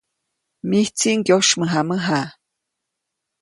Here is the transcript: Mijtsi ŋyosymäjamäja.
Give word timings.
Mijtsi 0.69 1.09
ŋyosymäjamäja. 1.19 2.21